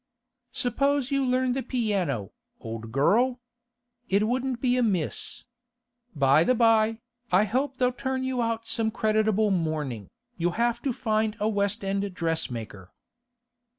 [0.51, 3.39] 'Suppose you learn the piano, old girl?
[4.09, 5.43] It wouldn't be amiss.
[6.15, 10.09] By the by, I hope they'll turn you out some creditable mourning.
[10.37, 12.91] You'll have to find a West End dressmaker.